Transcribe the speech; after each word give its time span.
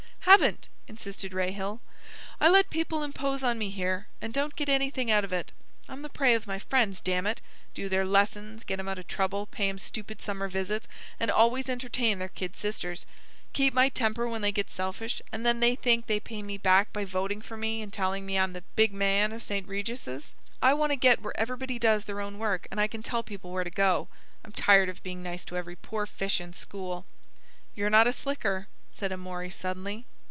"Haven't," 0.25 0.69
insisted 0.87 1.33
Rahill. 1.33 1.81
"I 2.39 2.47
let 2.47 2.69
people 2.69 3.03
impose 3.03 3.43
on 3.43 3.57
me 3.57 3.69
here 3.69 4.07
and 4.21 4.33
don't 4.33 4.55
get 4.55 4.69
anything 4.69 5.11
out 5.11 5.25
of 5.25 5.33
it. 5.33 5.51
I'm 5.89 6.03
the 6.03 6.09
prey 6.09 6.33
of 6.35 6.47
my 6.47 6.57
friends, 6.57 7.01
damn 7.01 7.27
it—do 7.27 7.89
their 7.89 8.05
lessons, 8.05 8.63
get 8.63 8.79
'em 8.79 8.87
out 8.87 8.97
of 8.99 9.07
trouble, 9.09 9.45
pay 9.47 9.67
'em 9.67 9.77
stupid 9.79 10.21
summer 10.21 10.47
visits, 10.47 10.87
and 11.19 11.29
always 11.29 11.67
entertain 11.67 12.19
their 12.19 12.29
kid 12.29 12.55
sisters; 12.55 13.05
keep 13.51 13.73
my 13.73 13.89
temper 13.89 14.25
when 14.29 14.41
they 14.41 14.53
get 14.53 14.69
selfish 14.69 15.21
and 15.33 15.45
then 15.45 15.59
they 15.59 15.75
think 15.75 16.05
they 16.07 16.19
pay 16.19 16.41
me 16.41 16.57
back 16.57 16.93
by 16.93 17.03
voting 17.03 17.41
for 17.41 17.57
me 17.57 17.81
and 17.81 17.91
telling 17.91 18.25
me 18.25 18.39
I'm 18.39 18.53
the 18.53 18.63
'big 18.77 18.93
man' 18.93 19.33
of 19.33 19.43
St. 19.43 19.67
Regis's. 19.67 20.33
I 20.61 20.73
want 20.75 20.91
to 20.91 20.95
get 20.95 21.21
where 21.21 21.37
everybody 21.37 21.77
does 21.77 22.05
their 22.05 22.21
own 22.21 22.37
work 22.39 22.67
and 22.71 22.79
I 22.79 22.87
can 22.87 23.03
tell 23.03 23.23
people 23.23 23.51
where 23.51 23.65
to 23.65 23.71
go. 23.71 24.07
I'm 24.45 24.53
tired 24.53 24.87
of 24.87 25.03
being 25.03 25.21
nice 25.23 25.43
to 25.45 25.57
every 25.57 25.75
poor 25.75 26.05
fish 26.05 26.39
in 26.39 26.53
school." 26.53 27.05
"You're 27.75 27.89
not 27.89 28.07
a 28.07 28.13
slicker," 28.13 28.67
said 28.93 29.11
Amory 29.11 29.49
suddenly. 29.51 30.05